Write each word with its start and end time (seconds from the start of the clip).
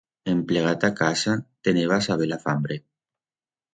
En 0.31 0.39
plegar 0.51 0.71
ta 0.85 0.89
casa 1.01 1.35
teneba 1.69 1.95
a-saber-la 2.01 2.43
fambre. 2.47 2.79